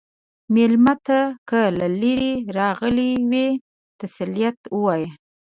[0.53, 1.19] مېلمه ته
[1.49, 3.47] که له لرې راغلی وي،
[3.99, 5.09] تسلیت وایه.